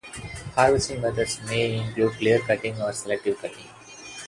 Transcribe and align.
Harvesting 0.55 0.99
methods 0.99 1.39
may 1.45 1.75
include 1.75 2.13
clear 2.13 2.39
cutting 2.39 2.81
or 2.81 2.91
selective 2.91 3.39
cutting. 3.39 3.69